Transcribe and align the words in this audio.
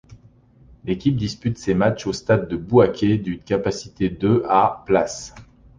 L'équipe 0.83 1.15
dispute 1.15 1.59
ses 1.59 1.75
matches 1.75 2.07
au 2.07 2.11
Stade 2.11 2.47
de 2.47 2.57
Bouaké 2.57 3.19
d'une 3.19 3.37
capacité 3.37 4.09
de 4.09 4.43
à 4.49 4.81
places. 4.87 5.35